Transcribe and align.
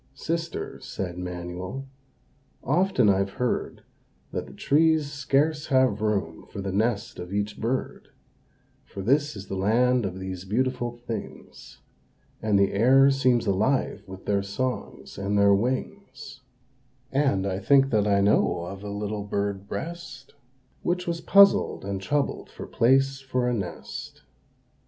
"Sister," 0.15 0.79
said 0.79 1.19
Manuel, 1.19 1.87
"often 2.63 3.07
I've 3.07 3.33
heard, 3.33 3.83
That 4.31 4.47
the 4.47 4.53
trees 4.53 5.11
scarce 5.11 5.67
have 5.67 6.01
room 6.01 6.47
for 6.49 6.59
the 6.59 6.71
nest 6.71 7.19
of 7.19 7.31
each 7.31 7.59
bird; 7.61 8.07
For 8.83 9.03
this 9.03 9.35
is 9.35 9.45
the 9.45 9.55
land 9.55 10.07
of 10.07 10.17
these 10.19 10.43
beautiful 10.43 10.91
things, 10.97 11.81
And 12.41 12.57
the 12.57 12.73
air 12.73 13.11
seems 13.11 13.45
alive 13.45 14.01
with 14.07 14.25
their 14.25 14.41
songs 14.41 15.19
and 15.19 15.37
their 15.37 15.53
wings; 15.53 16.41
And 17.11 17.45
I 17.45 17.59
think 17.59 17.91
that 17.91 18.07
I 18.07 18.21
know 18.21 18.61
of 18.61 18.83
a 18.83 18.89
little 18.89 19.23
bird 19.23 19.67
breast, 19.67 20.33
Which 20.81 21.05
was 21.05 21.21
puzzled 21.21 21.85
and 21.85 22.01
troubled 22.01 22.49
for 22.49 22.65
place 22.65 23.19
for 23.21 23.47
a 23.47 23.53
nest." 23.53 24.23